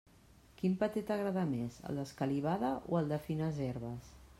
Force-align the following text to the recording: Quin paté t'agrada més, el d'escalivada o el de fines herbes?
Quin 0.61 0.77
paté 0.83 1.03
t'agrada 1.11 1.45
més, 1.51 1.77
el 1.91 2.01
d'escalivada 2.03 2.73
o 2.93 3.03
el 3.03 3.15
de 3.17 3.25
fines 3.29 3.67
herbes? 3.71 4.15